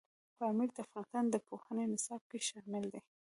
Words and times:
پامیر 0.37 0.69
د 0.75 0.77
افغانستان 0.85 1.23
د 1.29 1.35
پوهنې 1.47 1.85
نصاب 1.93 2.21
کې 2.29 2.39
شامل 2.49 2.83
دي. 2.93 3.01